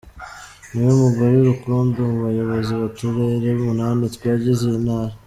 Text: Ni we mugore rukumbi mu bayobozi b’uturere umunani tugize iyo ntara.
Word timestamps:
Ni 0.71 0.79
we 0.87 0.93
mugore 1.01 1.35
rukumbi 1.47 1.99
mu 2.09 2.15
bayobozi 2.25 2.71
b’uturere 2.79 3.47
umunani 3.53 4.03
tugize 4.15 4.61
iyo 4.67 4.77
ntara. 4.85 5.13